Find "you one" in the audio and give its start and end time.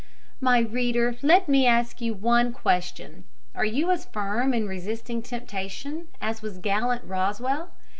2.01-2.53